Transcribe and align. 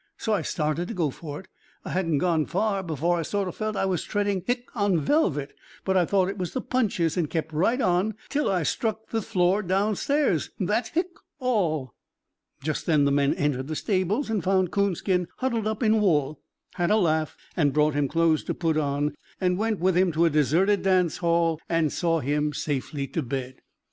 So 0.17 0.33
I 0.33 0.41
started 0.41 0.87
to 0.87 0.95
go 0.95 1.11
for 1.11 1.41
it. 1.41 1.47
I 1.85 1.91
hadn't 1.91 2.17
gone 2.17 2.47
far 2.47 2.81
before 2.81 3.19
I 3.19 3.21
sort 3.21 3.47
o' 3.47 3.51
felt 3.51 3.75
I 3.75 3.85
was 3.85 4.03
treading 4.03 4.43
hic 4.47 4.67
on 4.73 4.97
velvet, 4.99 5.53
but 5.85 5.95
I 5.95 6.05
thought 6.05 6.27
it 6.27 6.39
was 6.39 6.53
the 6.53 6.59
punches 6.61 7.17
and 7.17 7.29
kept 7.29 7.53
right 7.53 7.79
on, 7.79 8.15
till 8.27 8.49
I 8.49 8.63
struck 8.63 9.09
the 9.09 9.21
floor 9.21 9.61
downstairs. 9.61 10.49
That 10.59 10.87
hic 10.87 11.09
's 11.15 11.21
all." 11.37 11.93
Just 12.63 12.87
then 12.87 13.05
the 13.05 13.11
men 13.11 13.35
entered 13.35 13.67
the 13.67 13.75
stables 13.75 14.27
and 14.31 14.43
finding 14.43 14.69
Coonskin 14.71 15.27
huddled 15.37 15.67
up 15.67 15.83
in 15.83 16.01
wool, 16.01 16.41
had 16.77 16.89
a 16.89 16.97
laugh, 16.97 17.37
and 17.55 17.71
brought 17.71 17.93
him 17.93 18.07
clothes 18.07 18.43
to 18.45 18.55
put 18.55 18.77
on, 18.77 19.13
and 19.39 19.59
went 19.59 19.79
with 19.79 19.95
him 19.95 20.11
to 20.13 20.23
the 20.23 20.31
deserted 20.31 20.81
dance 20.81 21.17
hall, 21.17 21.61
and 21.69 21.93
saw 21.93 22.21
him 22.21 22.53
safely 22.53 23.05
to 23.09 23.21
bed. 23.21 23.61